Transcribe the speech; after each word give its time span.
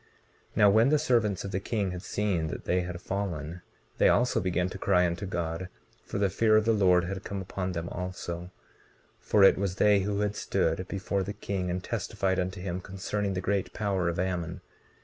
19:15 0.53 0.57
Now, 0.57 0.69
when 0.71 0.89
the 0.89 0.97
servants 0.97 1.43
of 1.43 1.51
the 1.51 1.59
king 1.59 1.91
had 1.91 2.01
seen 2.01 2.47
that 2.47 2.65
they 2.65 2.81
had 2.81 2.99
fallen, 2.99 3.61
they 3.99 4.09
also 4.09 4.39
began 4.39 4.67
to 4.69 4.79
cry 4.79 5.05
unto 5.05 5.27
God, 5.27 5.69
for 6.03 6.17
the 6.17 6.31
fear 6.31 6.57
of 6.57 6.65
the 6.65 6.73
Lord 6.73 7.03
had 7.03 7.23
come 7.23 7.39
upon 7.39 7.73
them 7.73 7.87
also, 7.87 8.49
for 9.19 9.43
it 9.43 9.59
was 9.59 9.75
they 9.75 9.99
who 9.99 10.21
had 10.21 10.35
stood 10.35 10.87
before 10.87 11.21
the 11.21 11.33
king 11.33 11.69
and 11.69 11.83
testified 11.83 12.39
unto 12.39 12.59
him 12.59 12.81
concerning 12.81 13.35
the 13.35 13.41
great 13.41 13.73
power 13.73 14.09
of 14.09 14.17
Ammon. 14.17 14.61